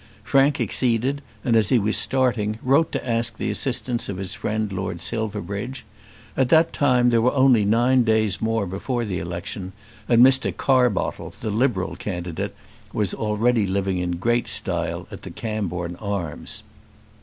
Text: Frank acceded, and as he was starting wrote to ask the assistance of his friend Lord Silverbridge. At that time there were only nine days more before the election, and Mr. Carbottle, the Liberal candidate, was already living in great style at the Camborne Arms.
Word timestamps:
Frank 0.23 0.59
acceded, 0.59 1.21
and 1.45 1.55
as 1.55 1.69
he 1.69 1.77
was 1.77 1.95
starting 1.95 2.57
wrote 2.63 2.91
to 2.91 3.07
ask 3.07 3.37
the 3.37 3.51
assistance 3.51 4.09
of 4.09 4.17
his 4.17 4.33
friend 4.33 4.73
Lord 4.73 4.99
Silverbridge. 4.99 5.85
At 6.35 6.49
that 6.49 6.73
time 6.73 7.11
there 7.11 7.21
were 7.21 7.35
only 7.35 7.65
nine 7.65 8.01
days 8.03 8.41
more 8.41 8.65
before 8.65 9.05
the 9.05 9.19
election, 9.19 9.73
and 10.09 10.25
Mr. 10.25 10.51
Carbottle, 10.57 11.35
the 11.41 11.51
Liberal 11.51 11.95
candidate, 11.95 12.55
was 12.91 13.13
already 13.13 13.67
living 13.67 13.99
in 13.99 14.13
great 14.13 14.47
style 14.47 15.07
at 15.11 15.21
the 15.21 15.29
Camborne 15.29 15.95
Arms. 15.97 16.63